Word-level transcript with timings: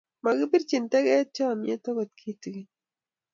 Makibirchini 0.23 0.87
teget 0.91 1.27
chomyet 1.35 1.85
agot 1.89 2.11
kitigen 2.19 2.67